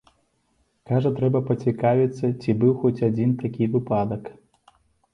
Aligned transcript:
Кажа, 0.91 1.11
трэба 1.19 1.41
пацікавіцца, 1.51 2.33
ці 2.41 2.59
быў 2.65 2.75
хоць 2.83 3.05
адзін 3.11 3.39
такі 3.47 3.73
выпадак. 3.79 4.37